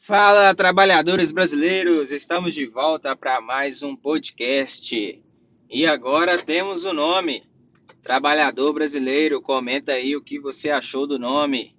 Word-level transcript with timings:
Fala, 0.00 0.54
trabalhadores 0.54 1.32
brasileiros! 1.32 2.12
Estamos 2.12 2.54
de 2.54 2.64
volta 2.64 3.14
para 3.14 3.40
mais 3.42 3.82
um 3.82 3.94
podcast. 3.94 5.22
E 5.68 5.86
agora 5.86 6.40
temos 6.40 6.84
o 6.84 6.94
nome. 6.94 7.42
Trabalhador 8.00 8.72
brasileiro, 8.72 9.42
comenta 9.42 9.92
aí 9.92 10.16
o 10.16 10.22
que 10.22 10.38
você 10.38 10.70
achou 10.70 11.06
do 11.06 11.18
nome. 11.18 11.76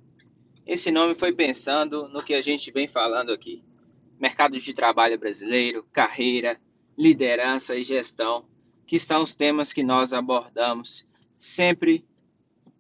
Esse 0.68 0.92
nome 0.92 1.16
foi 1.16 1.32
pensando 1.32 2.08
no 2.10 2.22
que 2.22 2.36
a 2.36 2.42
gente 2.42 2.72
vem 2.72 2.88
falando 2.88 3.32
aqui: 3.32 3.64
mercado 4.20 4.60
de 4.60 4.74
trabalho 4.74 5.18
brasileiro, 5.18 5.84
carreira, 5.92 6.60
liderança 6.96 7.76
e 7.76 7.84
gestão, 7.84 8.46
que 8.86 9.00
são 9.00 9.24
os 9.24 9.34
temas 9.34 9.74
que 9.74 9.82
nós 9.82 10.14
abordamos, 10.14 11.06
sempre 11.38 12.06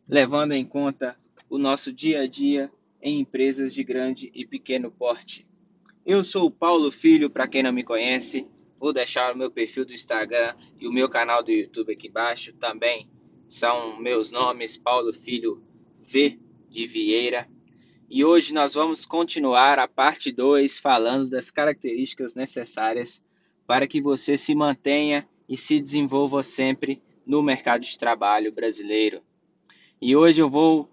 levando 0.07 0.51
em 0.51 0.65
conta 0.65 1.17
o 1.49 1.57
nosso 1.57 1.91
dia 1.91 2.21
a 2.21 2.27
dia 2.27 2.69
em 3.01 3.19
empresas 3.19 3.73
de 3.73 3.83
grande 3.83 4.31
e 4.33 4.45
pequeno 4.45 4.91
porte. 4.91 5.47
Eu 6.05 6.23
sou 6.23 6.47
o 6.47 6.51
Paulo 6.51 6.91
Filho, 6.91 7.29
para 7.29 7.47
quem 7.47 7.63
não 7.63 7.71
me 7.71 7.83
conhece, 7.83 8.47
vou 8.79 8.93
deixar 8.93 9.33
o 9.33 9.37
meu 9.37 9.51
perfil 9.51 9.85
do 9.85 9.93
Instagram 9.93 10.55
e 10.79 10.87
o 10.87 10.91
meu 10.91 11.09
canal 11.09 11.43
do 11.43 11.51
YouTube 11.51 11.93
aqui 11.93 12.07
embaixo 12.07 12.53
também. 12.53 13.09
São 13.47 13.99
meus 13.99 14.31
nomes, 14.31 14.77
Paulo 14.77 15.11
Filho 15.13 15.61
V 16.01 16.39
de 16.69 16.87
Vieira. 16.87 17.47
E 18.09 18.25
hoje 18.25 18.53
nós 18.53 18.73
vamos 18.73 19.05
continuar 19.05 19.77
a 19.77 19.87
parte 19.87 20.31
2 20.31 20.79
falando 20.79 21.29
das 21.29 21.51
características 21.51 22.33
necessárias 22.33 23.23
para 23.67 23.87
que 23.87 24.01
você 24.01 24.35
se 24.35 24.55
mantenha 24.55 25.27
e 25.47 25.55
se 25.55 25.79
desenvolva 25.79 26.41
sempre 26.41 27.01
no 27.25 27.43
mercado 27.43 27.81
de 27.81 27.99
trabalho 27.99 28.51
brasileiro. 28.51 29.21
E 30.01 30.15
hoje 30.15 30.41
eu 30.41 30.49
vou 30.49 30.89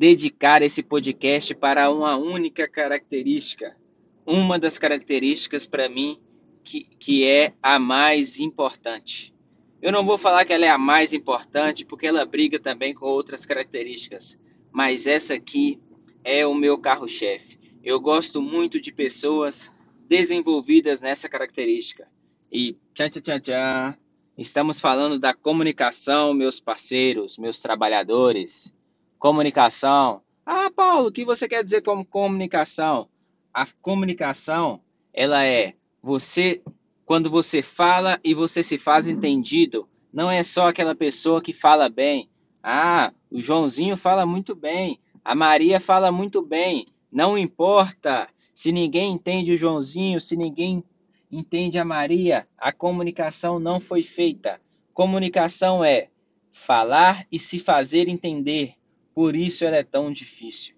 dedicar 0.00 0.62
esse 0.62 0.82
podcast 0.82 1.54
para 1.54 1.90
uma 1.90 2.16
única 2.16 2.66
característica, 2.66 3.76
uma 4.24 4.58
das 4.58 4.78
características 4.78 5.66
para 5.66 5.90
mim 5.90 6.18
que, 6.64 6.84
que 6.98 7.28
é 7.28 7.52
a 7.62 7.78
mais 7.78 8.38
importante. 8.38 9.34
Eu 9.82 9.92
não 9.92 10.02
vou 10.06 10.16
falar 10.16 10.46
que 10.46 10.54
ela 10.54 10.64
é 10.64 10.70
a 10.70 10.78
mais 10.78 11.12
importante 11.12 11.84
porque 11.84 12.06
ela 12.06 12.24
briga 12.24 12.58
também 12.58 12.94
com 12.94 13.04
outras 13.04 13.44
características, 13.44 14.40
mas 14.72 15.06
essa 15.06 15.34
aqui 15.34 15.78
é 16.24 16.46
o 16.46 16.54
meu 16.54 16.78
carro-chefe. 16.78 17.58
Eu 17.84 18.00
gosto 18.00 18.40
muito 18.40 18.80
de 18.80 18.90
pessoas 18.90 19.70
desenvolvidas 20.08 21.02
nessa 21.02 21.28
característica. 21.28 22.08
E 22.50 22.74
tchan, 22.94 23.10
tchan, 23.10 23.20
tchan, 23.20 23.40
tchan, 23.40 23.98
estamos 24.38 24.80
falando 24.80 25.18
da 25.18 25.34
comunicação, 25.34 26.32
meus 26.32 26.58
parceiros, 26.58 27.36
meus 27.36 27.60
trabalhadores. 27.60 28.72
Comunicação. 29.20 30.22
Ah, 30.46 30.70
Paulo, 30.74 31.08
o 31.08 31.12
que 31.12 31.26
você 31.26 31.46
quer 31.46 31.62
dizer 31.62 31.82
como 31.82 32.06
comunicação? 32.06 33.06
A 33.52 33.66
comunicação, 33.82 34.80
ela 35.12 35.44
é 35.44 35.74
você 36.02 36.62
quando 37.04 37.28
você 37.28 37.60
fala 37.60 38.18
e 38.24 38.32
você 38.32 38.62
se 38.62 38.78
faz 38.78 39.06
entendido. 39.06 39.86
Não 40.10 40.30
é 40.30 40.42
só 40.42 40.68
aquela 40.68 40.94
pessoa 40.94 41.42
que 41.42 41.52
fala 41.52 41.90
bem. 41.90 42.30
Ah, 42.62 43.12
o 43.30 43.38
Joãozinho 43.42 43.94
fala 43.94 44.24
muito 44.24 44.54
bem. 44.54 44.98
A 45.22 45.34
Maria 45.34 45.78
fala 45.78 46.10
muito 46.10 46.40
bem. 46.40 46.86
Não 47.12 47.36
importa 47.36 48.26
se 48.54 48.72
ninguém 48.72 49.12
entende 49.12 49.52
o 49.52 49.56
Joãozinho, 49.56 50.18
se 50.18 50.34
ninguém 50.34 50.82
entende 51.30 51.78
a 51.78 51.84
Maria, 51.84 52.48
a 52.56 52.72
comunicação 52.72 53.58
não 53.58 53.80
foi 53.80 54.02
feita. 54.02 54.58
Comunicação 54.94 55.84
é 55.84 56.08
falar 56.50 57.26
e 57.30 57.38
se 57.38 57.58
fazer 57.58 58.08
entender. 58.08 58.79
Por 59.14 59.34
isso 59.34 59.64
ela 59.64 59.76
é 59.76 59.82
tão 59.82 60.10
difícil. 60.10 60.74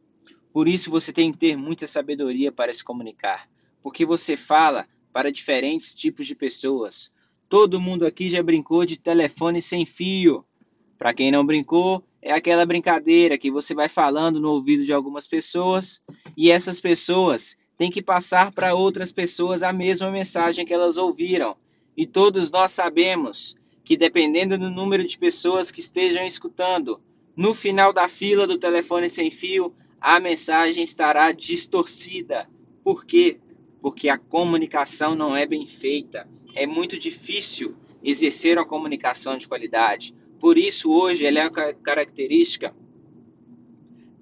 Por 0.52 0.69
isso 0.69 0.91
você 0.91 1.12
tem 1.12 1.33
que 1.33 1.38
ter 1.38 1.56
muita 1.56 1.86
sabedoria 1.86 2.52
para 2.52 2.72
se 2.72 2.84
comunicar, 2.84 3.48
porque 3.83 4.05
você 4.05 4.36
fala 4.36 4.86
para 5.12 5.33
diferentes 5.33 5.94
tipos 5.94 6.27
de 6.27 6.34
pessoas. 6.34 7.10
Todo 7.48 7.80
mundo 7.80 8.06
aqui 8.06 8.28
já 8.28 8.42
brincou 8.42 8.84
de 8.84 8.98
telefone 8.98 9.60
sem 9.60 9.84
fio. 9.84 10.44
Para 10.98 11.12
quem 11.12 11.31
não 11.31 11.44
brincou, 11.44 12.04
é 12.21 12.32
aquela 12.32 12.65
brincadeira 12.65 13.37
que 13.37 13.50
você 13.50 13.75
vai 13.75 13.88
falando 13.88 14.41
no 14.41 14.50
ouvido 14.50 14.84
de 14.84 14.92
algumas 14.92 15.26
pessoas 15.26 16.00
e 16.37 16.50
essas 16.50 16.81
pessoas 16.81 17.56
têm 17.76 17.91
que 17.91 18.00
passar 18.00 18.53
para 18.53 18.75
outras 18.75 19.10
pessoas 19.10 19.62
a 19.62 19.72
mesma 19.72 20.10
mensagem 20.10 20.65
que 20.65 20.72
elas 20.72 20.97
ouviram. 20.97 21.56
E 21.97 22.06
todos 22.06 22.50
nós 22.50 22.72
sabemos 22.72 23.56
que 23.84 23.97
dependendo 23.97 24.56
do 24.56 24.71
número 24.71 25.04
de 25.04 25.19
pessoas 25.19 25.71
que 25.71 25.81
estejam 25.81 26.25
escutando, 26.25 27.00
no 27.37 27.54
final 27.54 27.93
da 27.93 28.09
fila 28.09 28.47
do 28.47 28.59
telefone 28.59 29.09
sem 29.09 29.31
fio, 29.31 29.75
a 30.00 30.20
mensagem 30.20 30.84
estará 30.84 31.32
distorcida. 31.32 32.48
Por 32.82 33.04
quê? 33.04 33.38
Porque 33.81 34.09
a 34.09 34.19
comunicação 34.19 35.15
não 35.15 35.34
é 35.34 35.47
bem 35.47 35.66
feita. 35.66 36.28
É 36.54 36.66
muito 36.66 36.98
difícil 36.98 37.75
exercer 38.03 38.59
uma 38.59 38.66
comunicação 38.66 39.38
de 39.38 39.48
qualidade. 39.48 40.15
Por 40.38 40.59
isso, 40.59 40.91
hoje, 40.91 41.25
ela 41.25 41.38
é 41.38 41.48
uma 41.48 41.75
característica 41.75 42.75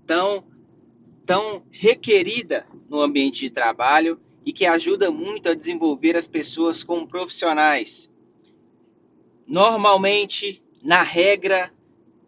tão, 0.07 0.45
tão 1.25 1.65
requerida 1.71 2.67
no 2.89 3.01
ambiente 3.01 3.41
de 3.41 3.51
trabalho 3.51 4.21
e 4.45 4.53
que 4.53 4.67
ajuda 4.67 5.11
muito 5.11 5.49
a 5.49 5.55
desenvolver 5.55 6.17
as 6.17 6.29
pessoas 6.29 6.85
como 6.85 7.07
profissionais. 7.07 8.11
Normalmente, 9.47 10.63
na 10.83 11.03
regra, 11.03 11.73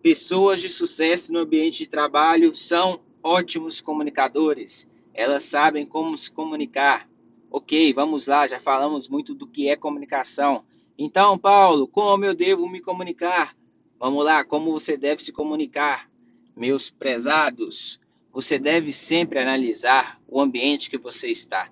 Pessoas 0.03 0.61
de 0.61 0.69
sucesso 0.69 1.33
no 1.33 1.39
ambiente 1.39 1.79
de 1.79 1.87
trabalho 1.87 2.53
são 2.57 3.01
ótimos 3.23 3.81
comunicadores. 3.81 4.89
Elas 5.15 5.45
sabem 5.45 5.87
como 5.87 6.19
se 6.19 6.29
comunicar. 6.29 7.09
Ok, 7.49 7.93
vamos 7.95 8.27
lá, 8.27 8.49
já 8.49 8.59
falamos 8.59 9.09
muito 9.09 9.33
do 9.33 9.47
que 9.47 9.69
é 9.69 9.77
comunicação. 9.77 10.65
Então, 10.99 11.39
Paulo, 11.39 11.87
como 11.87 12.25
eu 12.25 12.35
devo 12.35 12.69
me 12.69 12.81
comunicar? 12.81 13.57
Vamos 13.97 14.25
lá, 14.25 14.45
como 14.45 14.73
você 14.73 14.97
deve 14.97 15.23
se 15.23 15.31
comunicar? 15.31 16.11
Meus 16.57 16.91
prezados, 16.91 18.01
você 18.33 18.59
deve 18.59 18.93
sempre 18.93 19.39
analisar 19.39 20.21
o 20.27 20.41
ambiente 20.41 20.91
que 20.91 20.99
você 20.99 21.29
está. 21.29 21.71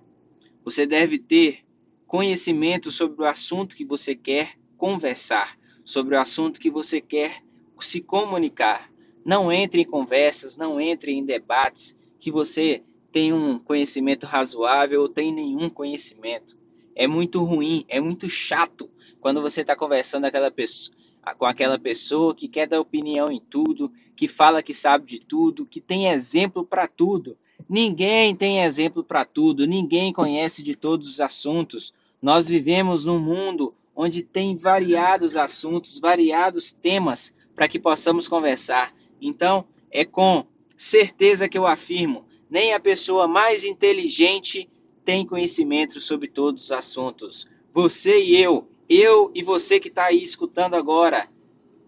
Você 0.64 0.86
deve 0.86 1.18
ter 1.18 1.64
conhecimento 2.06 2.92
sobre 2.92 3.24
o 3.24 3.26
assunto 3.26 3.74
que 3.74 3.84
você 3.84 4.14
quer 4.14 4.56
conversar, 4.76 5.58
sobre 5.84 6.14
o 6.14 6.20
assunto 6.20 6.60
que 6.60 6.70
você 6.70 7.00
quer 7.00 7.42
se 7.80 8.00
comunicar. 8.00 8.90
Não 9.24 9.52
entre 9.52 9.82
em 9.82 9.84
conversas, 9.84 10.56
não 10.56 10.80
entre 10.80 11.12
em 11.12 11.24
debates 11.24 11.96
que 12.18 12.30
você 12.30 12.82
tem 13.12 13.32
um 13.32 13.58
conhecimento 13.58 14.26
razoável 14.26 15.02
ou 15.02 15.08
tem 15.08 15.32
nenhum 15.32 15.68
conhecimento. 15.68 16.56
É 16.94 17.06
muito 17.06 17.42
ruim, 17.44 17.84
é 17.88 18.00
muito 18.00 18.28
chato 18.28 18.90
quando 19.20 19.42
você 19.42 19.60
está 19.60 19.76
conversando 19.76 20.24
aquela 20.24 20.50
pessoa, 20.50 20.96
com 21.38 21.44
aquela 21.44 21.78
pessoa 21.78 22.34
que 22.34 22.48
quer 22.48 22.66
dar 22.66 22.80
opinião 22.80 23.30
em 23.30 23.40
tudo, 23.40 23.92
que 24.16 24.26
fala 24.26 24.62
que 24.62 24.72
sabe 24.72 25.06
de 25.06 25.20
tudo, 25.20 25.66
que 25.66 25.80
tem 25.80 26.08
exemplo 26.08 26.64
para 26.64 26.86
tudo. 26.86 27.36
Ninguém 27.68 28.34
tem 28.34 28.62
exemplo 28.62 29.04
para 29.04 29.24
tudo, 29.24 29.66
ninguém 29.66 30.12
conhece 30.12 30.62
de 30.62 30.74
todos 30.74 31.08
os 31.08 31.20
assuntos. 31.20 31.92
Nós 32.20 32.48
vivemos 32.48 33.04
num 33.04 33.18
mundo 33.18 33.74
onde 33.94 34.22
tem 34.22 34.56
variados 34.56 35.36
assuntos, 35.36 35.98
variados 35.98 36.72
temas 36.72 37.32
para 37.54 37.68
que 37.68 37.78
possamos 37.78 38.28
conversar. 38.28 38.94
Então, 39.20 39.66
é 39.90 40.04
com 40.04 40.46
certeza 40.76 41.48
que 41.48 41.58
eu 41.58 41.66
afirmo: 41.66 42.26
nem 42.48 42.72
a 42.72 42.80
pessoa 42.80 43.28
mais 43.28 43.64
inteligente 43.64 44.68
tem 45.04 45.26
conhecimento 45.26 46.00
sobre 46.00 46.28
todos 46.28 46.64
os 46.64 46.72
assuntos. 46.72 47.48
Você 47.72 48.20
e 48.20 48.40
eu, 48.40 48.68
eu 48.88 49.30
e 49.34 49.42
você 49.42 49.78
que 49.78 49.88
está 49.88 50.06
aí 50.06 50.22
escutando 50.22 50.74
agora, 50.74 51.28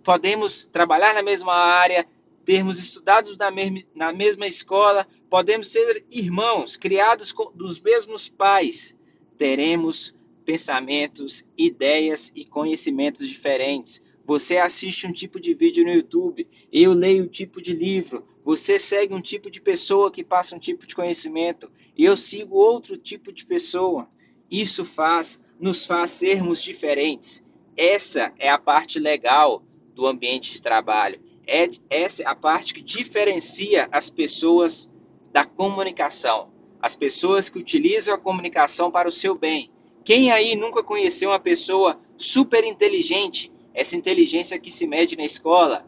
podemos 0.03 0.65
trabalhar 0.65 1.15
na 1.15 1.23
mesma 1.23 1.53
área, 1.55 2.07
termos 2.45 2.79
estudado 2.79 3.37
na, 3.37 3.51
mesma, 3.51 3.81
na 3.95 4.13
mesma 4.13 4.47
escola, 4.47 5.07
podemos 5.31 5.69
ser 5.69 6.05
irmãos, 6.11 6.77
criados 6.77 7.33
com, 7.33 7.51
dos 7.53 7.81
mesmos 7.81 8.29
pais. 8.29 8.97
Teremos 9.39 10.15
pensamentos, 10.45 11.45
ideias 11.57 12.31
e 12.35 12.45
conhecimentos 12.45 13.27
diferentes. 13.29 14.03
Você 14.25 14.57
assiste 14.57 15.07
um 15.07 15.13
tipo 15.13 15.41
de 15.41 15.53
vídeo 15.53 15.85
no 15.85 15.93
YouTube, 15.93 16.49
eu 16.73 16.93
leio 16.93 17.25
um 17.25 17.29
tipo 17.29 17.61
de 17.61 17.73
livro, 17.73 18.25
você 18.45 18.79
segue 18.79 19.13
um 19.13 19.21
tipo 19.21 19.51
de 19.51 19.61
pessoa 19.61 20.13
que 20.13 20.23
passa 20.23 20.55
um 20.55 20.61
tipo 20.61 20.87
de 20.87 20.95
conhecimento, 20.95 21.71
eu 21.99 22.17
sigo 22.17 22.57
outro 22.57 22.97
tipo 22.97 23.33
de 23.33 23.45
pessoa. 23.45 24.09
Isso 24.51 24.85
faz, 24.85 25.41
nos 25.59 25.85
faz 25.85 26.13
sermos 26.13 26.63
diferentes. 26.63 27.43
Essa 27.77 28.33
é 28.39 28.49
a 28.49 28.59
parte 28.59 29.01
legal 29.01 29.65
do 29.95 30.07
ambiente 30.07 30.53
de 30.53 30.63
trabalho. 30.63 31.21
É, 31.47 31.69
essa 31.91 32.23
é 32.23 32.27
a 32.27 32.35
parte 32.35 32.75
que 32.75 32.83
diferencia 32.83 33.89
as 33.91 34.09
pessoas 34.09 34.91
da 35.33 35.45
comunicação. 35.45 36.53
As 36.81 36.95
pessoas 36.95 37.49
que 37.49 37.59
utilizam 37.59 38.15
a 38.15 38.19
comunicação 38.19 38.91
para 38.91 39.09
o 39.09 39.13
seu 39.13 39.37
bem. 39.37 39.71
Quem 40.05 40.31
aí 40.31 40.55
nunca 40.57 40.83
conheceu 40.83 41.31
uma 41.31 41.41
pessoa 41.41 42.01
super 42.17 42.65
inteligente 42.65 43.53
essa 43.75 43.97
inteligência 43.97 44.59
que 44.59 44.71
se 44.71 44.87
mede 44.87 45.17
na 45.17 45.25
escola, 45.25 45.87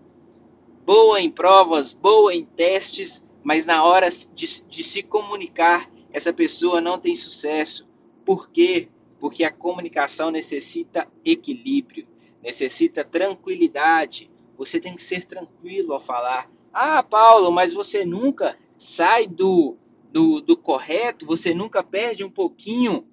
boa 0.84 1.20
em 1.20 1.30
provas, 1.30 1.92
boa 1.92 2.34
em 2.34 2.44
testes, 2.44 3.22
mas 3.42 3.66
na 3.66 3.84
hora 3.84 4.08
de, 4.10 4.62
de 4.62 4.82
se 4.82 5.02
comunicar, 5.02 5.90
essa 6.12 6.32
pessoa 6.32 6.80
não 6.80 6.98
tem 6.98 7.14
sucesso. 7.14 7.86
Por 8.24 8.48
quê? 8.50 8.88
Porque 9.18 9.44
a 9.44 9.52
comunicação 9.52 10.30
necessita 10.30 11.08
equilíbrio, 11.24 12.06
necessita 12.42 13.04
tranquilidade. 13.04 14.30
Você 14.56 14.78
tem 14.80 14.94
que 14.94 15.02
ser 15.02 15.24
tranquilo 15.24 15.92
ao 15.92 16.00
falar. 16.00 16.50
Ah, 16.72 17.02
Paulo, 17.02 17.50
mas 17.50 17.72
você 17.72 18.04
nunca 18.04 18.58
sai 18.76 19.26
do, 19.26 19.76
do, 20.10 20.40
do 20.40 20.56
correto, 20.56 21.26
você 21.26 21.54
nunca 21.54 21.82
perde 21.82 22.24
um 22.24 22.30
pouquinho 22.30 23.06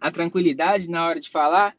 a 0.00 0.10
tranquilidade 0.10 0.90
na 0.90 1.06
hora 1.06 1.20
de 1.20 1.30
falar? 1.30 1.76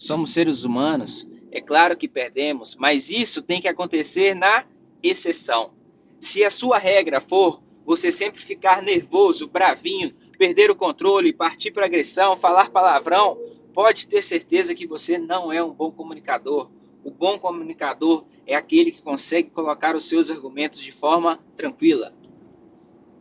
Somos 0.00 0.32
seres 0.32 0.64
humanos, 0.64 1.28
é 1.52 1.60
claro 1.60 1.94
que 1.94 2.08
perdemos, 2.08 2.74
mas 2.74 3.10
isso 3.10 3.42
tem 3.42 3.60
que 3.60 3.68
acontecer 3.68 4.34
na 4.34 4.64
exceção. 5.02 5.74
Se 6.18 6.42
a 6.42 6.48
sua 6.48 6.78
regra 6.78 7.20
for 7.20 7.60
você 7.84 8.10
sempre 8.10 8.40
ficar 8.40 8.80
nervoso, 8.82 9.46
bravinho, 9.46 10.14
perder 10.38 10.70
o 10.70 10.74
controle, 10.74 11.34
partir 11.34 11.70
para 11.70 11.84
agressão, 11.84 12.34
falar 12.34 12.70
palavrão, 12.70 13.36
pode 13.74 14.08
ter 14.08 14.22
certeza 14.22 14.74
que 14.74 14.86
você 14.86 15.18
não 15.18 15.52
é 15.52 15.62
um 15.62 15.70
bom 15.70 15.90
comunicador. 15.90 16.70
O 17.04 17.10
bom 17.10 17.38
comunicador 17.38 18.24
é 18.46 18.54
aquele 18.54 18.92
que 18.92 19.02
consegue 19.02 19.50
colocar 19.50 19.94
os 19.94 20.08
seus 20.08 20.30
argumentos 20.30 20.80
de 20.80 20.92
forma 20.92 21.38
tranquila. 21.54 22.14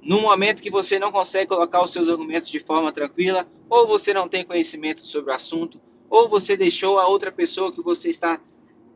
No 0.01 0.21
momento 0.21 0.63
que 0.63 0.71
você 0.71 0.97
não 0.97 1.11
consegue 1.11 1.49
colocar 1.49 1.83
os 1.83 1.91
seus 1.91 2.07
argumentos 2.07 2.47
de 2.47 2.59
forma 2.61 2.89
tranquila, 2.89 3.45
ou 3.69 3.85
você 3.85 4.13
não 4.13 4.29
tem 4.29 4.45
conhecimento 4.45 5.01
sobre 5.01 5.29
o 5.29 5.35
assunto, 5.35 5.81
ou 6.09 6.27
você 6.27 6.57
deixou 6.57 7.00
a 7.00 7.07
outra 7.07 7.31
pessoa 7.31 7.71
que 7.71 7.81
você 7.81 8.09
está 8.09 8.41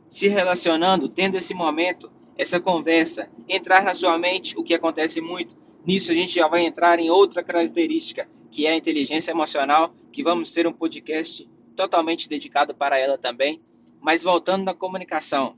se 0.10 0.28
relacionando, 0.28 1.10
tendo 1.10 1.36
esse 1.36 1.54
momento, 1.54 2.12
essa 2.38 2.60
conversa, 2.60 3.30
entrar 3.48 3.84
na 3.84 3.94
sua 3.94 4.18
mente, 4.18 4.58
o 4.58 4.64
que 4.64 4.74
acontece 4.74 5.22
muito. 5.22 5.58
Nisso 5.86 6.12
a 6.12 6.16
gente 6.16 6.36
já 6.36 6.48
vai 6.48 6.66
entrar 6.66 7.00
em 7.00 7.10
outra 7.10 7.44
característica, 7.44 8.30
que 8.50 8.66
é 8.66 8.72
a 8.72 8.78
inteligência 8.78 9.32
emocional, 9.32 9.94
que 10.12 10.24
vamos 10.24 10.52
ter 10.52 10.68
um 10.68 10.74
podcast 10.74 11.50
totalmente 11.76 12.30
dedicado 12.30 12.74
para 12.74 12.98
ela 12.98 13.18
também. 13.18 13.62
Mas 14.00 14.24
voltando 14.24 14.64
na 14.64 14.74
comunicação, 14.74 15.56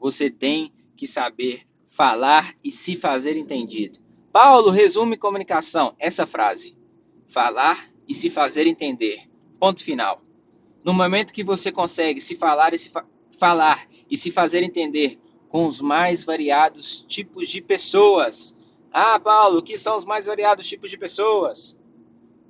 você 0.00 0.30
tem 0.30 0.72
que 0.96 1.06
saber 1.06 1.62
falar 1.84 2.54
e 2.62 2.70
se 2.70 2.96
fazer 2.96 3.36
entendido. 3.36 4.00
Paulo 4.32 4.70
resume 4.70 5.16
comunicação, 5.16 5.94
essa 5.98 6.26
frase: 6.26 6.76
falar 7.28 7.90
e 8.06 8.14
se 8.14 8.30
fazer 8.30 8.66
entender. 8.66 9.28
Ponto 9.58 9.82
final. 9.82 10.27
No 10.84 10.92
momento 10.92 11.32
que 11.32 11.44
você 11.44 11.72
consegue 11.72 12.20
se 12.20 12.36
falar 12.36 12.74
e 12.74 12.78
se 12.78 12.90
fa 12.90 13.04
falar 13.38 13.86
e 14.10 14.16
se 14.16 14.32
fazer 14.32 14.64
entender 14.64 15.18
com 15.48 15.66
os 15.66 15.80
mais 15.80 16.24
variados 16.24 17.04
tipos 17.06 17.48
de 17.48 17.60
pessoas. 17.60 18.54
Ah, 18.92 19.18
Paulo, 19.18 19.58
o 19.58 19.62
que 19.62 19.76
são 19.76 19.96
os 19.96 20.04
mais 20.04 20.26
variados 20.26 20.66
tipos 20.66 20.90
de 20.90 20.98
pessoas? 20.98 21.76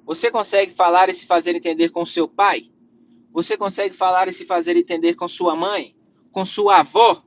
Você 0.05 0.31
consegue 0.31 0.73
falar 0.73 1.09
e 1.09 1.15
se 1.15 1.27
fazer 1.27 1.55
entender 1.55 1.91
com 1.91 2.07
seu 2.07 2.27
pai? 2.27 2.71
Você 3.33 3.57
consegue 3.57 3.95
falar 3.95 4.29
e 4.29 4.33
se 4.33 4.45
fazer 4.47 4.77
entender 4.77 5.15
com 5.15 5.29
sua 5.29 5.55
mãe? 5.55 5.95
Com 6.33 6.45
sua 6.45 6.79
avó? 6.79 7.23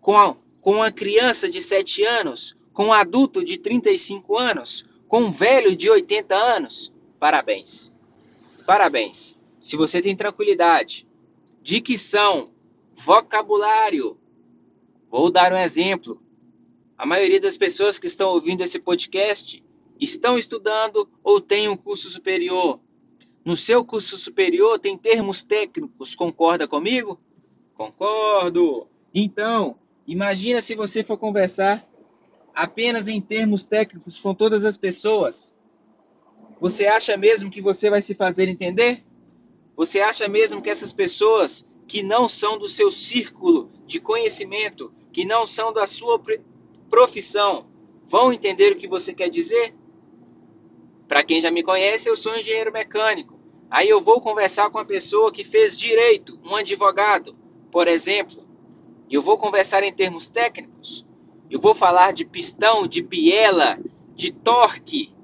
Com, 0.00 0.16
a, 0.16 0.36
com 0.60 0.76
uma 0.76 0.92
criança 0.92 1.48
de 1.48 1.60
7 1.60 2.04
anos? 2.04 2.56
Com 2.72 2.86
um 2.86 2.92
adulto 2.92 3.44
de 3.44 3.58
35 3.58 4.38
anos? 4.38 4.86
Com 5.08 5.22
um 5.22 5.32
velho 5.32 5.76
de 5.76 5.90
80 5.90 6.34
anos? 6.34 6.92
Parabéns. 7.18 7.92
Parabéns. 8.64 9.36
Se 9.60 9.76
você 9.76 10.00
tem 10.00 10.16
tranquilidade, 10.16 11.06
dicção, 11.62 12.50
vocabulário. 12.94 14.18
Vou 15.10 15.30
dar 15.30 15.52
um 15.52 15.58
exemplo. 15.58 16.20
A 16.96 17.04
maioria 17.04 17.40
das 17.40 17.56
pessoas 17.56 17.98
que 17.98 18.06
estão 18.06 18.30
ouvindo 18.30 18.62
esse 18.62 18.78
podcast 18.78 19.62
estão 20.00 20.38
estudando 20.38 21.08
ou 21.22 21.40
têm 21.40 21.68
um 21.68 21.76
curso 21.76 22.08
superior. 22.10 22.80
No 23.44 23.56
seu 23.56 23.84
curso 23.84 24.16
superior 24.16 24.78
tem 24.78 24.96
termos 24.96 25.44
técnicos, 25.44 26.14
concorda 26.14 26.66
comigo? 26.66 27.20
Concordo. 27.74 28.86
Então, 29.14 29.78
imagina 30.06 30.62
se 30.62 30.74
você 30.74 31.04
for 31.04 31.18
conversar 31.18 31.86
apenas 32.54 33.08
em 33.08 33.20
termos 33.20 33.66
técnicos 33.66 34.18
com 34.18 34.34
todas 34.34 34.64
as 34.64 34.76
pessoas. 34.76 35.54
Você 36.60 36.86
acha 36.86 37.16
mesmo 37.16 37.50
que 37.50 37.60
você 37.60 37.90
vai 37.90 38.02
se 38.02 38.14
fazer 38.14 38.48
entender? 38.48 39.04
Você 39.80 40.00
acha 40.00 40.28
mesmo 40.28 40.60
que 40.60 40.68
essas 40.68 40.92
pessoas 40.92 41.66
que 41.88 42.02
não 42.02 42.28
são 42.28 42.58
do 42.58 42.68
seu 42.68 42.90
círculo 42.90 43.70
de 43.86 43.98
conhecimento, 43.98 44.92
que 45.10 45.24
não 45.24 45.46
são 45.46 45.72
da 45.72 45.86
sua 45.86 46.20
profissão, 46.90 47.64
vão 48.06 48.30
entender 48.30 48.72
o 48.72 48.76
que 48.76 48.86
você 48.86 49.14
quer 49.14 49.30
dizer? 49.30 49.74
Para 51.08 51.22
quem 51.22 51.40
já 51.40 51.50
me 51.50 51.62
conhece, 51.62 52.10
eu 52.10 52.14
sou 52.14 52.36
engenheiro 52.36 52.70
mecânico. 52.70 53.40
Aí 53.70 53.88
eu 53.88 54.02
vou 54.02 54.20
conversar 54.20 54.68
com 54.68 54.76
a 54.76 54.84
pessoa 54.84 55.32
que 55.32 55.44
fez 55.44 55.74
direito, 55.74 56.38
um 56.44 56.56
advogado, 56.56 57.34
por 57.70 57.88
exemplo. 57.88 58.46
Eu 59.10 59.22
vou 59.22 59.38
conversar 59.38 59.82
em 59.82 59.94
termos 59.94 60.28
técnicos. 60.28 61.06
Eu 61.50 61.58
vou 61.58 61.74
falar 61.74 62.12
de 62.12 62.26
pistão, 62.26 62.86
de 62.86 63.00
biela, 63.00 63.78
de 64.14 64.30
torque. 64.30 65.14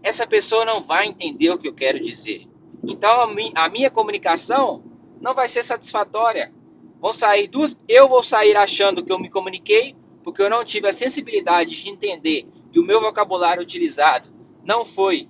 Essa 0.00 0.28
pessoa 0.28 0.64
não 0.64 0.80
vai 0.80 1.08
entender 1.08 1.50
o 1.50 1.58
que 1.58 1.66
eu 1.66 1.74
quero 1.74 1.98
dizer. 1.98 2.49
Então 2.84 3.34
a, 3.54 3.68
minha 3.68 3.90
comunicação 3.90 4.82
não 5.20 5.34
vai 5.34 5.48
ser 5.48 5.62
satisfatória. 5.62 6.52
Vão 7.00 7.12
sair 7.12 7.48
duas, 7.48 7.76
eu 7.88 8.08
vou 8.08 8.22
sair 8.22 8.56
achando 8.56 9.04
que 9.04 9.12
eu 9.12 9.18
me 9.18 9.30
comuniquei 9.30 9.96
porque 10.22 10.42
eu 10.42 10.50
não 10.50 10.64
tive 10.64 10.86
a 10.86 10.92
sensibilidade 10.92 11.82
de 11.82 11.88
entender 11.88 12.46
que 12.70 12.78
o 12.78 12.84
meu 12.84 13.00
vocabulário 13.00 13.62
utilizado 13.62 14.28
não 14.64 14.84
foi 14.84 15.28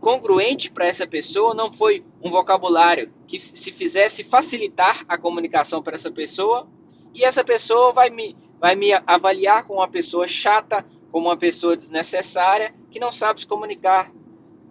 congruente 0.00 0.70
para 0.70 0.86
essa 0.86 1.06
pessoa, 1.06 1.54
não 1.54 1.72
foi 1.72 2.04
um 2.22 2.30
vocabulário 2.30 3.12
que 3.26 3.38
se 3.38 3.72
fizesse 3.72 4.22
facilitar 4.22 5.04
a 5.08 5.18
comunicação 5.18 5.82
para 5.82 5.94
essa 5.94 6.10
pessoa, 6.10 6.68
e 7.14 7.24
essa 7.24 7.42
pessoa 7.42 7.92
vai 7.92 8.10
me, 8.10 8.36
vai 8.60 8.76
me 8.76 8.92
avaliar 9.06 9.64
como 9.64 9.80
uma 9.80 9.88
pessoa 9.88 10.28
chata, 10.28 10.84
como 11.10 11.28
uma 11.28 11.36
pessoa 11.36 11.76
desnecessária, 11.76 12.74
que 12.90 13.00
não 13.00 13.12
sabe 13.12 13.40
se 13.40 13.46
comunicar. 13.46 14.12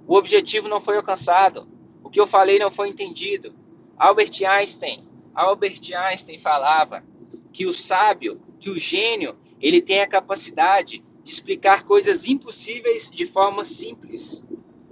O 0.07 0.15
objetivo 0.15 0.69
não 0.69 0.80
foi 0.80 0.95
alcançado. 0.95 1.68
O 2.01 2.09
que 2.09 2.19
eu 2.19 2.25
falei 2.25 2.57
não 2.57 2.71
foi 2.71 2.88
entendido. 2.88 3.54
Albert 3.98 4.31
Einstein, 4.48 5.06
Albert 5.36 5.81
Einstein 5.94 6.39
falava 6.39 7.04
que 7.51 7.65
o 7.65 7.74
sábio, 7.74 8.42
que 8.57 8.69
o 8.69 8.77
gênio, 8.77 9.38
ele 9.59 9.81
tem 9.81 10.00
a 10.00 10.07
capacidade 10.07 11.04
de 11.24 11.31
explicar 11.31 11.83
coisas 11.83 12.25
impossíveis 12.25 13.12
de 13.12 13.25
forma 13.25 13.66
simples. 13.66 14.42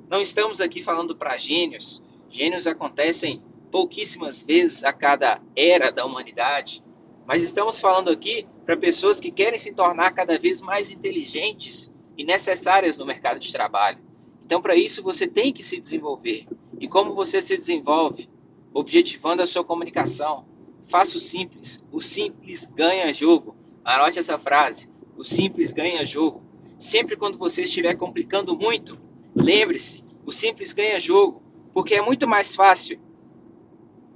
Não 0.09 0.21
estamos 0.21 0.59
aqui 0.59 0.83
falando 0.83 1.15
para 1.15 1.37
gênios. 1.37 2.03
Gênios 2.29 2.67
acontecem 2.67 3.41
pouquíssimas 3.71 4.43
vezes 4.43 4.83
a 4.83 4.91
cada 4.91 5.41
era 5.55 5.91
da 5.91 6.05
humanidade. 6.05 6.83
Mas 7.25 7.41
estamos 7.41 7.79
falando 7.79 8.09
aqui 8.09 8.45
para 8.65 8.75
pessoas 8.75 9.19
que 9.19 9.31
querem 9.31 9.57
se 9.57 9.73
tornar 9.73 10.11
cada 10.11 10.37
vez 10.37 10.59
mais 10.59 10.89
inteligentes 10.89 11.89
e 12.17 12.25
necessárias 12.25 12.97
no 12.97 13.05
mercado 13.05 13.39
de 13.39 13.51
trabalho. 13.51 14.03
Então, 14.45 14.61
para 14.61 14.75
isso, 14.75 15.01
você 15.01 15.25
tem 15.25 15.51
que 15.51 15.63
se 15.63 15.79
desenvolver. 15.79 16.45
E 16.79 16.87
como 16.87 17.15
você 17.15 17.41
se 17.41 17.57
desenvolve? 17.57 18.29
Objetivando 18.71 19.41
a 19.41 19.47
sua 19.47 19.63
comunicação. 19.63 20.45
Faça 20.83 21.17
o 21.17 21.19
simples. 21.19 21.83
O 21.91 21.99
simples 21.99 22.67
ganha 22.67 23.11
jogo. 23.11 23.55
Anote 23.83 24.19
essa 24.19 24.37
frase. 24.37 24.87
O 25.17 25.23
simples 25.23 25.73
ganha 25.73 26.05
jogo. 26.05 26.43
Sempre 26.77 27.17
quando 27.17 27.39
você 27.39 27.63
estiver 27.63 27.95
complicando 27.95 28.55
muito, 28.55 28.99
lembre-se: 29.35 30.03
o 30.23 30.31
simples 30.31 30.73
ganha 30.73 30.99
jogo. 30.99 31.41
Porque 31.73 31.95
é 31.95 32.01
muito 32.01 32.27
mais 32.27 32.55
fácil. 32.55 32.99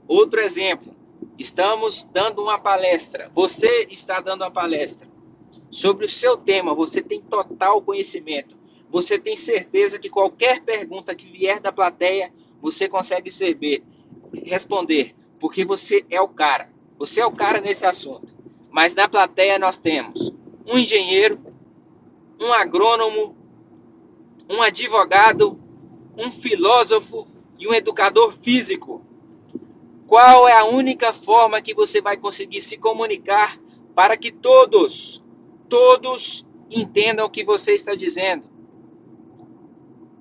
Outro 0.07 0.41
exemplo. 0.41 0.95
Estamos 1.39 2.07
dando 2.13 2.43
uma 2.43 2.59
palestra. 2.59 3.31
Você 3.33 3.88
está 3.89 4.21
dando 4.21 4.43
uma 4.43 4.51
palestra. 4.51 5.09
Sobre 5.71 6.05
o 6.05 6.09
seu 6.09 6.38
tema, 6.38 6.75
você 6.75 7.01
tem 7.01 7.19
total 7.19 7.81
conhecimento 7.81 8.59
você 8.89 9.19
tem 9.19 9.36
certeza 9.36 10.00
que 10.00 10.10
qualquer 10.10 10.63
pergunta 10.63 11.13
que 11.13 11.27
vier 11.27 11.60
da 11.60 11.72
plateia, 11.72 12.34
você 12.62 12.89
consegue 12.89 13.29
saber, 13.29 13.84
responder, 14.43 15.15
porque 15.39 15.63
você 15.63 16.03
é 16.10 16.19
o 16.19 16.27
cara. 16.27 16.69
Você 16.98 17.22
é 17.22 17.25
o 17.25 17.31
cara 17.31 17.62
nesse 17.62 17.86
assunto. 17.86 18.36
Mas 18.72 18.96
na 18.96 19.08
plateia 19.08 19.60
nós 19.60 19.79
temos 19.79 20.34
um 20.65 20.77
engenheiro, 20.77 21.39
um 22.39 22.51
agrônomo, 22.51 23.36
um 24.50 24.62
advogado, 24.62 25.60
um 26.17 26.31
filósofo 26.31 27.27
e 27.58 27.67
um 27.67 27.74
educador 27.74 28.34
físico. 28.34 29.05
Qual 30.08 30.48
é 30.48 30.53
a 30.53 30.65
única 30.65 31.13
forma 31.13 31.62
que 31.62 31.75
você 31.75 32.01
vai 32.01 32.17
conseguir 32.17 32.62
se 32.62 32.77
comunicar 32.77 33.60
para 33.93 34.17
que 34.17 34.31
todos, 34.31 35.24
todos 35.67 36.46
entendam 36.69 37.27
o 37.27 37.29
que 37.29 37.43
você 37.43 37.74
está 37.74 37.93
dizendo? 37.93 38.49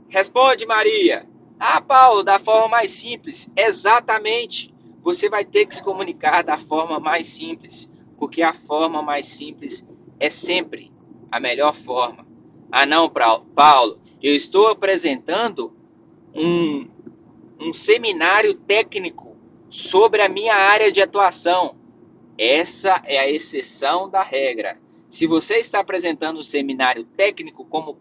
Responde, 0.08 0.66
Maria. 0.66 1.26
Ah, 1.58 1.80
Paulo, 1.80 2.22
da 2.22 2.38
forma 2.38 2.68
mais 2.68 2.90
simples. 2.90 3.48
Exatamente. 3.56 4.72
Você 5.02 5.28
vai 5.28 5.44
ter 5.44 5.66
que 5.66 5.74
se 5.74 5.82
comunicar 5.82 6.42
da 6.42 6.58
forma 6.58 6.98
mais 6.98 7.26
simples, 7.26 7.90
porque 8.16 8.42
a 8.42 8.52
forma 8.52 9.02
mais 9.02 9.26
simples 9.26 9.84
é 10.18 10.30
sempre 10.30 10.92
a 11.30 11.38
melhor 11.38 11.74
forma. 11.74 12.26
Ah, 12.70 12.84
não, 12.84 13.10
Paulo, 13.54 13.98
eu 14.22 14.34
estou 14.34 14.68
apresentando 14.68 15.74
um, 16.34 16.86
um 17.60 17.72
seminário 17.72 18.54
técnico 18.54 19.36
sobre 19.68 20.22
a 20.22 20.28
minha 20.28 20.54
área 20.54 20.90
de 20.90 21.00
atuação. 21.00 21.76
Essa 22.36 23.02
é 23.04 23.18
a 23.18 23.30
exceção 23.30 24.08
da 24.08 24.22
regra. 24.22 24.78
Se 25.08 25.26
você 25.26 25.56
está 25.56 25.80
apresentando 25.80 26.38
um 26.38 26.42
seminário 26.42 27.04
técnico, 27.04 27.64
como 27.64 27.92
o 27.92 27.96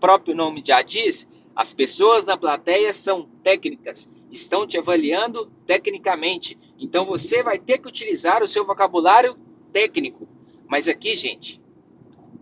próprio 0.00 0.34
nome 0.34 0.62
já 0.64 0.80
diz, 0.80 1.28
as 1.56 1.72
pessoas 1.72 2.26
na 2.26 2.36
plateia 2.36 2.92
são 2.92 3.22
técnicas, 3.42 4.08
estão 4.30 4.66
te 4.66 4.78
avaliando 4.78 5.50
tecnicamente. 5.66 6.58
Então 6.78 7.04
você 7.04 7.42
vai 7.42 7.58
ter 7.58 7.78
que 7.78 7.88
utilizar 7.88 8.42
o 8.42 8.48
seu 8.48 8.66
vocabulário 8.66 9.36
técnico. 9.72 10.28
Mas 10.68 10.86
aqui, 10.86 11.16
gente, 11.16 11.60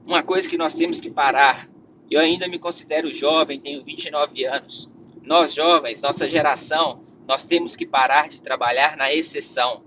uma 0.04 0.22
coisa 0.22 0.48
que 0.48 0.58
nós 0.58 0.74
temos 0.74 1.00
que 1.00 1.10
parar. 1.10 1.70
Eu 2.10 2.20
ainda 2.20 2.48
me 2.48 2.58
considero 2.58 3.12
jovem, 3.14 3.60
tenho 3.60 3.84
29 3.84 4.44
anos. 4.44 4.90
Nós 5.22 5.54
jovens, 5.54 6.02
nossa 6.02 6.28
geração, 6.28 7.04
nós 7.26 7.46
temos 7.46 7.76
que 7.76 7.86
parar 7.86 8.28
de 8.28 8.42
trabalhar 8.42 8.96
na 8.96 9.14
exceção 9.14 9.82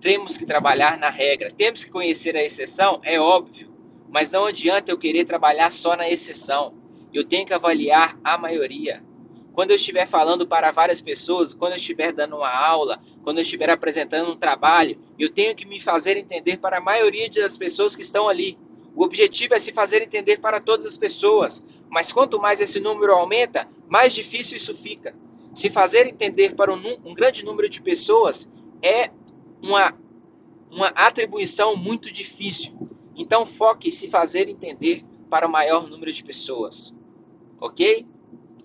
temos 0.00 0.36
que 0.36 0.46
trabalhar 0.46 0.98
na 0.98 1.10
regra. 1.10 1.52
Temos 1.52 1.84
que 1.84 1.90
conhecer 1.90 2.36
a 2.36 2.42
exceção, 2.42 3.00
é 3.02 3.20
óbvio, 3.20 3.70
mas 4.08 4.32
não 4.32 4.46
adianta 4.46 4.90
eu 4.90 4.98
querer 4.98 5.24
trabalhar 5.24 5.70
só 5.70 5.96
na 5.96 6.08
exceção. 6.08 6.74
Eu 7.12 7.24
tenho 7.24 7.46
que 7.46 7.54
avaliar 7.54 8.18
a 8.22 8.36
maioria. 8.36 9.02
Quando 9.52 9.70
eu 9.70 9.76
estiver 9.76 10.06
falando 10.06 10.46
para 10.46 10.70
várias 10.70 11.00
pessoas, 11.00 11.52
quando 11.52 11.72
eu 11.72 11.78
estiver 11.78 12.12
dando 12.12 12.36
uma 12.36 12.48
aula, 12.48 13.00
quando 13.24 13.38
eu 13.38 13.42
estiver 13.42 13.68
apresentando 13.68 14.30
um 14.30 14.36
trabalho, 14.36 15.00
eu 15.18 15.28
tenho 15.28 15.54
que 15.54 15.66
me 15.66 15.80
fazer 15.80 16.16
entender 16.16 16.58
para 16.58 16.78
a 16.78 16.80
maioria 16.80 17.28
das 17.28 17.56
pessoas 17.58 17.96
que 17.96 18.02
estão 18.02 18.28
ali. 18.28 18.56
O 18.94 19.02
objetivo 19.02 19.54
é 19.54 19.58
se 19.58 19.72
fazer 19.72 20.02
entender 20.02 20.38
para 20.38 20.60
todas 20.60 20.86
as 20.86 20.96
pessoas, 20.96 21.64
mas 21.90 22.12
quanto 22.12 22.40
mais 22.40 22.60
esse 22.60 22.78
número 22.78 23.12
aumenta, 23.12 23.68
mais 23.88 24.14
difícil 24.14 24.56
isso 24.56 24.74
fica. 24.74 25.16
Se 25.52 25.70
fazer 25.70 26.06
entender 26.06 26.54
para 26.54 26.72
um, 26.72 26.80
um 27.04 27.14
grande 27.14 27.44
número 27.44 27.68
de 27.68 27.80
pessoas 27.80 28.48
é 28.82 29.10
uma, 29.62 29.92
uma 30.70 30.88
atribuição 30.88 31.74
muito 31.76 32.12
difícil. 32.12 32.72
Então 33.16 33.44
foque 33.44 33.88
em 33.88 33.92
se 33.92 34.06
fazer 34.06 34.48
entender 34.48 35.04
para 35.28 35.46
o 35.46 35.50
maior 35.50 35.88
número 35.88 36.12
de 36.12 36.22
pessoas. 36.22 36.94
Ok? 37.60 38.06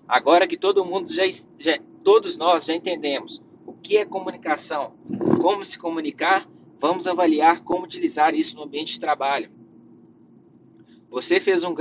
Agora 0.06 0.46
que 0.46 0.56
todo 0.56 0.84
mundo 0.84 1.12
já, 1.12 1.24
já 1.58 1.78
todos 2.02 2.36
nós 2.36 2.66
já 2.66 2.74
entendemos 2.74 3.42
o 3.66 3.72
que 3.72 3.96
é 3.96 4.04
comunicação, 4.04 4.94
como 5.40 5.64
se 5.64 5.78
comunicar, 5.78 6.48
vamos 6.78 7.06
avaliar 7.06 7.64
como 7.64 7.84
utilizar 7.84 8.34
isso 8.34 8.56
no 8.56 8.62
ambiente 8.62 8.94
de 8.94 9.00
trabalho. 9.00 9.50
Você 11.10 11.40
fez 11.40 11.64
um 11.64 11.74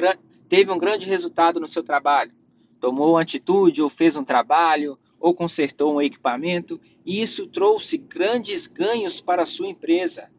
teve 0.48 0.72
um 0.72 0.78
grande 0.78 1.08
resultado 1.08 1.60
no 1.60 1.68
seu 1.68 1.84
trabalho, 1.84 2.32
tomou 2.80 3.18
atitude 3.18 3.82
ou 3.82 3.90
fez 3.90 4.16
um 4.16 4.24
trabalho 4.24 4.98
ou 5.20 5.34
consertou 5.34 5.96
um 5.96 6.02
equipamento 6.02 6.80
e 7.06 7.22
isso 7.22 7.48
trouxe 7.48 7.98
grandes 7.98 8.68
ganhos 8.68 9.20
para 9.20 9.44
a 9.44 9.46
sua 9.46 9.68
empresa. 9.68 10.32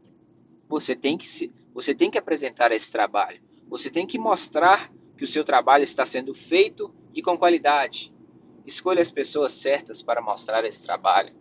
Você 0.69 0.95
tem 0.95 1.19
que 1.19 1.29
se, 1.29 1.53
você 1.75 1.95
tem 1.95 2.11
que 2.11 2.19
apresentar 2.19 2.73
esse 2.73 2.91
trabalho. 2.91 3.43
Você 3.69 3.91
tem 3.91 4.07
que 4.07 4.19
mostrar 4.19 4.93
que 5.17 5.25
o 5.25 5.27
seu 5.27 5.45
trabalho 5.45 5.85
está 5.85 6.05
sendo 6.05 6.35
feito 6.35 6.95
e 7.15 7.23
com 7.23 7.39
qualidade. 7.39 8.13
Escolha 8.67 9.03
as 9.03 9.11
pessoas 9.11 9.53
certas 9.53 10.03
para 10.03 10.23
mostrar 10.23 10.65
esse 10.65 10.85
trabalho. 10.85 11.35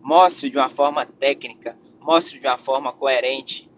Mostre 0.00 0.50
de 0.50 0.56
uma 0.56 0.68
forma 0.68 1.04
técnica, 1.04 1.76
mostre 2.00 2.38
de 2.38 2.46
uma 2.46 2.58
forma 2.58 2.92
coerente, 2.92 3.70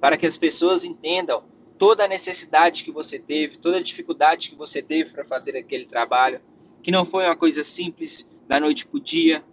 para 0.00 0.16
que 0.16 0.26
as 0.26 0.36
pessoas 0.36 0.84
entendam 0.84 1.44
toda 1.78 2.04
a 2.04 2.08
necessidade 2.08 2.84
que 2.84 2.90
você 2.90 3.18
teve, 3.18 3.58
toda 3.58 3.78
a 3.78 3.82
dificuldade 3.82 4.50
que 4.50 4.56
você 4.56 4.82
teve 4.82 5.10
para 5.10 5.24
fazer 5.24 5.56
aquele 5.56 5.84
trabalho, 5.84 6.40
que 6.82 6.90
não 6.90 7.04
foi 7.04 7.24
uma 7.24 7.36
coisa 7.36 7.62
simples, 7.62 8.26
da 8.46 8.60
noite 8.60 8.86
para 8.86 8.98
o 8.98 9.00
dia. 9.00 9.44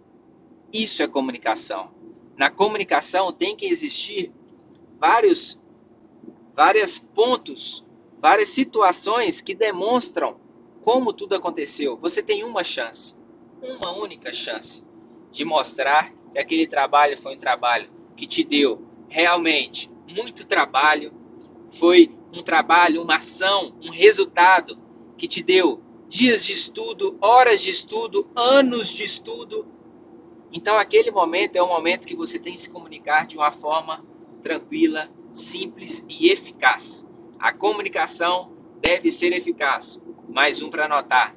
Isso 0.72 1.02
é 1.02 1.08
comunicação. 1.08 1.90
Na 2.36 2.50
comunicação 2.50 3.32
tem 3.32 3.56
que 3.56 3.66
existir 3.66 4.32
vários, 4.98 5.58
vários 6.54 6.98
pontos, 6.98 7.84
várias 8.20 8.50
situações 8.50 9.40
que 9.40 9.54
demonstram 9.54 10.38
como 10.82 11.12
tudo 11.12 11.34
aconteceu. 11.34 11.96
Você 11.96 12.22
tem 12.22 12.44
uma 12.44 12.62
chance, 12.62 13.14
uma 13.62 13.92
única 13.92 14.32
chance 14.32 14.84
de 15.30 15.44
mostrar 15.44 16.12
que 16.32 16.38
aquele 16.38 16.66
trabalho 16.66 17.16
foi 17.16 17.34
um 17.34 17.38
trabalho 17.38 17.90
que 18.16 18.26
te 18.26 18.44
deu 18.44 18.82
realmente 19.08 19.90
muito 20.08 20.46
trabalho, 20.46 21.12
foi 21.70 22.14
um 22.32 22.42
trabalho, 22.42 23.02
uma 23.02 23.16
ação, 23.16 23.74
um 23.82 23.90
resultado 23.90 24.78
que 25.16 25.26
te 25.26 25.42
deu 25.42 25.82
dias 26.08 26.44
de 26.44 26.52
estudo, 26.52 27.16
horas 27.20 27.60
de 27.60 27.70
estudo, 27.70 28.28
anos 28.34 28.88
de 28.88 29.04
estudo. 29.04 29.66
Então, 30.52 30.76
aquele 30.76 31.10
momento 31.10 31.56
é 31.56 31.62
o 31.62 31.68
momento 31.68 32.06
que 32.06 32.16
você 32.16 32.38
tem 32.38 32.52
que 32.52 32.60
se 32.60 32.70
comunicar 32.70 33.26
de 33.26 33.36
uma 33.36 33.52
forma 33.52 34.04
tranquila, 34.42 35.08
simples 35.32 36.04
e 36.08 36.28
eficaz. 36.28 37.06
A 37.40 37.54
comunicação 37.54 38.52
deve 38.82 39.10
ser 39.10 39.32
eficaz. 39.32 39.98
Mais 40.28 40.60
um 40.60 40.68
para 40.68 40.84
anotar. 40.84 41.34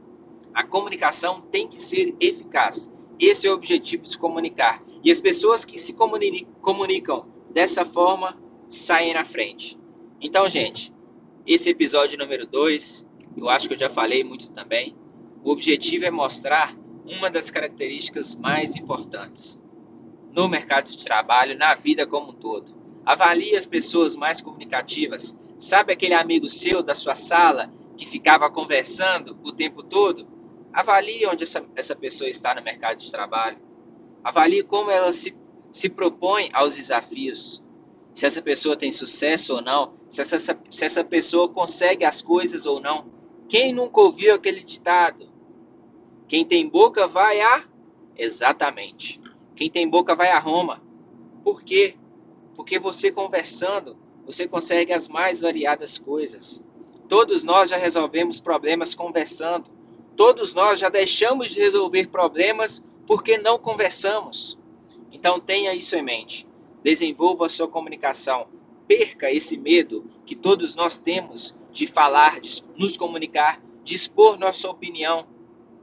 A 0.54 0.62
comunicação 0.62 1.40
tem 1.40 1.66
que 1.66 1.80
ser 1.80 2.14
eficaz. 2.20 2.92
Esse 3.18 3.48
é 3.48 3.50
o 3.50 3.54
objetivo 3.54 4.04
de 4.04 4.10
se 4.10 4.18
comunicar. 4.18 4.84
E 5.02 5.10
as 5.10 5.22
pessoas 5.22 5.64
que 5.64 5.80
se 5.80 5.94
comunicam 5.94 7.26
dessa 7.50 7.86
forma 7.86 8.38
saem 8.68 9.14
na 9.14 9.24
frente. 9.24 9.80
Então, 10.20 10.50
gente, 10.50 10.94
esse 11.48 11.70
episódio 11.70 12.20
número 12.20 12.46
2 12.46 13.08
eu 13.38 13.48
acho 13.48 13.70
que 13.70 13.74
eu 13.74 13.80
já 13.80 13.90
falei 13.90 14.26
muito 14.26 14.50
também. 14.52 14.96
O 15.42 15.52
objetivo 15.52 16.04
é 16.04 16.12
mostrar 16.12 16.76
uma 17.06 17.30
das 17.30 17.50
características 17.50 18.36
mais 18.36 18.76
importantes 18.76 19.58
no 20.34 20.50
mercado 20.50 20.92
de 20.92 21.02
trabalho, 21.02 21.58
na 21.58 21.74
vida 21.76 22.06
como 22.06 22.32
um 22.32 22.36
todo. 22.36 22.76
Avalie 23.06 23.56
as 23.56 23.66
pessoas 23.66 24.18
mais 24.18 24.42
comunicativas. 24.42 25.38
Sabe 25.58 25.94
aquele 25.94 26.14
amigo 26.14 26.50
seu 26.50 26.84
da 26.84 26.96
sua 26.96 27.16
sala 27.16 27.72
que 27.98 28.06
ficava 28.06 28.50
conversando 28.50 29.38
o 29.44 29.52
tempo 29.52 29.84
todo? 29.84 30.28
Avalie 30.72 31.26
onde 31.28 31.44
essa, 31.44 31.64
essa 31.76 31.96
pessoa 31.96 32.30
está 32.30 32.56
no 32.56 32.64
mercado 32.64 32.98
de 32.98 33.12
trabalho. 33.12 33.58
Avalie 34.24 34.64
como 34.64 34.90
ela 34.90 35.12
se, 35.12 35.36
se 35.72 35.90
propõe 35.90 36.50
aos 36.52 36.76
desafios. 36.76 37.64
Se 38.14 38.26
essa 38.26 38.42
pessoa 38.42 38.78
tem 38.78 38.92
sucesso 38.92 39.56
ou 39.56 39.62
não. 39.62 39.94
Se 40.10 40.22
essa, 40.22 40.38
se 40.38 40.86
essa 40.86 41.04
pessoa 41.04 41.50
consegue 41.50 42.06
as 42.06 42.22
coisas 42.22 42.66
ou 42.66 42.80
não. 42.80 43.06
Quem 43.48 43.74
nunca 43.74 44.02
ouviu 44.02 44.34
aquele 44.34 44.64
ditado? 44.64 45.30
Quem 46.28 46.44
tem 46.44 46.68
boca 46.68 47.08
vai 47.08 47.40
a. 47.42 47.64
Exatamente. 48.18 49.22
Quem 49.56 49.70
tem 49.70 49.88
boca 49.88 50.16
vai 50.16 50.30
a 50.30 50.40
Roma. 50.40 50.82
Por 51.44 51.62
quê? 51.62 51.96
Porque 52.56 52.80
você 52.80 53.12
conversando, 53.12 53.98
você 54.26 54.48
consegue 54.48 54.94
as 54.94 55.08
mais 55.08 55.42
variadas 55.42 55.98
coisas. 55.98 56.62
Todos 57.08 57.44
nós 57.44 57.70
já 57.70 57.78
resolvemos 57.78 58.40
problemas 58.40 58.96
conversando. 58.96 59.70
Todos 60.16 60.54
nós 60.54 60.80
já 60.80 60.90
deixamos 60.90 61.50
de 61.50 61.60
resolver 61.60 62.08
problemas 62.08 62.84
porque 63.06 63.38
não 63.38 63.58
conversamos. 63.58 64.58
Então 65.12 65.40
tenha 65.40 65.74
isso 65.74 65.96
em 65.96 66.02
mente. 66.02 66.48
Desenvolva 66.84 67.46
a 67.46 67.50
sua 67.50 67.68
comunicação. 67.68 68.48
Perca 68.88 69.32
esse 69.32 69.58
medo 69.58 70.10
que 70.26 70.36
todos 70.36 70.76
nós 70.76 71.00
temos 71.00 71.56
de 71.72 71.88
falar, 71.88 72.40
de 72.40 72.64
nos 72.78 72.96
comunicar, 72.96 73.62
de 73.84 73.96
expor 73.96 74.38
nossa 74.38 74.70
opinião. 74.70 75.28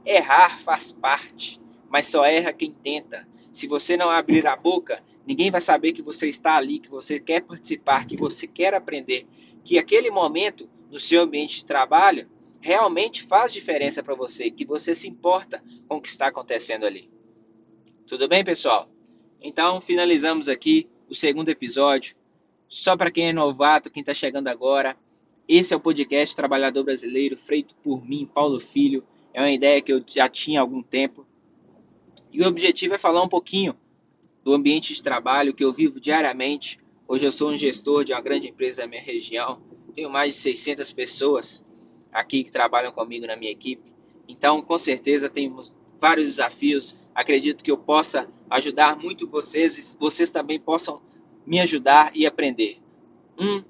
Errar 0.05 0.59
faz 0.59 0.91
parte, 0.91 1.61
mas 1.89 2.07
só 2.07 2.25
erra 2.25 2.51
quem 2.51 2.71
tenta. 2.71 3.27
Se 3.51 3.67
você 3.67 3.97
não 3.97 4.09
abrir 4.09 4.47
a 4.47 4.55
boca, 4.55 5.03
ninguém 5.25 5.51
vai 5.51 5.61
saber 5.61 5.93
que 5.93 6.01
você 6.01 6.27
está 6.27 6.55
ali, 6.55 6.79
que 6.79 6.89
você 6.89 7.19
quer 7.19 7.41
participar, 7.41 8.05
que 8.05 8.17
você 8.17 8.47
quer 8.47 8.73
aprender, 8.73 9.27
que 9.63 9.77
aquele 9.77 10.09
momento 10.09 10.69
no 10.89 10.99
seu 10.99 11.21
ambiente 11.21 11.59
de 11.59 11.65
trabalho 11.65 12.27
realmente 12.59 13.23
faz 13.23 13.51
diferença 13.53 14.03
para 14.03 14.13
você, 14.13 14.51
que 14.51 14.65
você 14.65 14.93
se 14.93 15.07
importa 15.07 15.63
com 15.87 15.97
o 15.97 16.01
que 16.01 16.07
está 16.07 16.27
acontecendo 16.27 16.85
ali. 16.85 17.09
Tudo 18.05 18.27
bem, 18.27 18.43
pessoal? 18.43 18.89
Então, 19.41 19.81
finalizamos 19.81 20.47
aqui 20.47 20.87
o 21.09 21.15
segundo 21.15 21.49
episódio. 21.49 22.15
Só 22.67 22.95
para 22.95 23.11
quem 23.11 23.29
é 23.29 23.33
novato, 23.33 23.89
quem 23.89 24.01
está 24.01 24.13
chegando 24.13 24.47
agora, 24.47 24.95
esse 25.47 25.73
é 25.73 25.77
o 25.77 25.79
podcast 25.79 26.35
Trabalhador 26.35 26.83
Brasileiro, 26.83 27.35
feito 27.35 27.75
por 27.77 28.05
mim, 28.07 28.29
Paulo 28.31 28.59
Filho. 28.59 29.03
É 29.33 29.41
uma 29.41 29.51
ideia 29.51 29.81
que 29.81 29.91
eu 29.91 30.03
já 30.05 30.29
tinha 30.29 30.59
há 30.59 30.61
algum 30.61 30.83
tempo. 30.83 31.25
E 32.31 32.41
o 32.41 32.47
objetivo 32.47 32.93
é 32.93 32.97
falar 32.97 33.23
um 33.23 33.27
pouquinho 33.27 33.75
do 34.43 34.53
ambiente 34.53 34.93
de 34.93 35.03
trabalho 35.03 35.53
que 35.53 35.63
eu 35.63 35.71
vivo 35.71 35.99
diariamente. 35.99 36.79
Hoje 37.07 37.25
eu 37.25 37.31
sou 37.31 37.51
um 37.51 37.57
gestor 37.57 38.03
de 38.03 38.13
uma 38.13 38.21
grande 38.21 38.49
empresa 38.49 38.81
da 38.81 38.87
minha 38.87 39.01
região. 39.01 39.61
Tenho 39.93 40.09
mais 40.09 40.33
de 40.33 40.39
600 40.39 40.91
pessoas 40.91 41.63
aqui 42.11 42.43
que 42.43 42.51
trabalham 42.51 42.91
comigo 42.91 43.27
na 43.27 43.35
minha 43.35 43.51
equipe. 43.51 43.93
Então, 44.27 44.61
com 44.61 44.77
certeza, 44.77 45.29
temos 45.29 45.73
vários 45.99 46.29
desafios. 46.29 46.95
Acredito 47.13 47.63
que 47.63 47.71
eu 47.71 47.77
possa 47.77 48.29
ajudar 48.49 48.97
muito 48.97 49.27
vocês 49.27 49.95
vocês 49.99 50.29
também 50.29 50.59
possam 50.59 51.01
me 51.45 51.59
ajudar 51.59 52.11
e 52.15 52.25
aprender. 52.25 52.77
Um 53.39 53.63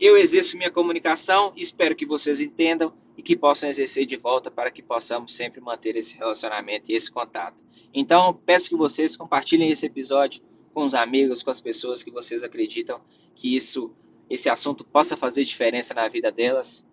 Eu 0.00 0.16
exerço 0.16 0.56
minha 0.56 0.70
comunicação, 0.70 1.52
espero 1.56 1.96
que 1.96 2.06
vocês 2.06 2.40
entendam 2.40 2.92
e 3.18 3.22
que 3.22 3.36
possam 3.36 3.68
exercer 3.68 4.06
de 4.06 4.16
volta 4.16 4.48
para 4.48 4.70
que 4.70 4.80
possamos 4.80 5.34
sempre 5.34 5.60
manter 5.60 5.96
esse 5.96 6.16
relacionamento 6.16 6.92
e 6.92 6.94
esse 6.94 7.10
contato. 7.10 7.64
Então, 7.92 8.32
peço 8.32 8.68
que 8.68 8.76
vocês 8.76 9.16
compartilhem 9.16 9.70
esse 9.70 9.84
episódio 9.84 10.40
com 10.72 10.84
os 10.84 10.94
amigos, 10.94 11.42
com 11.42 11.50
as 11.50 11.60
pessoas 11.60 12.04
que 12.04 12.12
vocês 12.12 12.44
acreditam 12.44 13.00
que 13.34 13.56
isso, 13.56 13.92
esse 14.30 14.48
assunto 14.48 14.84
possa 14.84 15.16
fazer 15.16 15.42
diferença 15.42 15.92
na 15.94 16.06
vida 16.06 16.30
delas. 16.30 16.86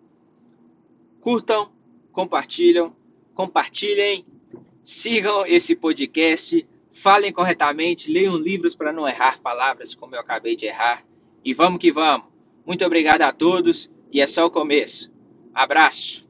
Curtam, 1.20 1.70
compartilham, 2.10 2.92
compartilhem, 3.32 4.26
sigam 4.82 5.46
esse 5.46 5.76
podcast, 5.76 6.66
falem 6.90 7.32
corretamente, 7.32 8.10
leiam 8.10 8.36
livros 8.36 8.74
para 8.74 8.92
não 8.92 9.06
errar 9.06 9.40
palavras 9.40 9.94
como 9.94 10.16
eu 10.16 10.20
acabei 10.20 10.56
de 10.56 10.66
errar. 10.66 11.06
E 11.44 11.54
vamos 11.54 11.78
que 11.78 11.92
vamos. 11.92 12.26
Muito 12.66 12.84
obrigado 12.84 13.22
a 13.22 13.32
todos 13.32 13.88
e 14.10 14.20
é 14.20 14.26
só 14.26 14.46
o 14.46 14.50
começo. 14.50 15.14
Abraço! 15.56 16.25